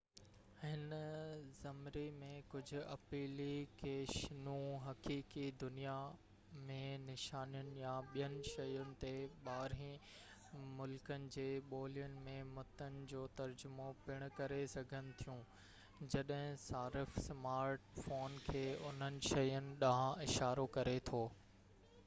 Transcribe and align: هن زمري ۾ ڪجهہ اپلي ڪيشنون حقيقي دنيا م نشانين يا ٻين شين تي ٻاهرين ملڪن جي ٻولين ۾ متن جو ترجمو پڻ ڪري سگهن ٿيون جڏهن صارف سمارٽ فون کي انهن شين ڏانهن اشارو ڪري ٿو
هن 0.59 0.93
زمري 1.63 2.03
۾ 2.21 2.27
ڪجهہ 2.53 2.85
اپلي 2.93 3.51
ڪيشنون 3.81 4.71
حقيقي 4.85 5.43
دنيا 5.63 5.97
م 6.61 6.77
نشانين 7.03 7.67
يا 7.81 7.91
ٻين 8.15 8.39
شين 8.51 8.95
تي 9.03 9.11
ٻاهرين 9.49 10.63
ملڪن 10.79 11.27
جي 11.35 11.45
ٻولين 11.73 12.15
۾ 12.29 12.33
متن 12.55 12.97
جو 13.13 13.21
ترجمو 13.41 13.89
پڻ 14.07 14.25
ڪري 14.39 14.59
سگهن 14.73 15.11
ٿيون 15.21 15.43
جڏهن 16.15 16.57
صارف 16.65 17.19
سمارٽ 17.27 17.93
فون 18.07 18.41
کي 18.49 18.65
انهن 18.73 19.21
شين 19.33 19.69
ڏانهن 19.85 20.27
اشارو 20.29 20.67
ڪري 20.79 20.97
ٿو 21.11 21.21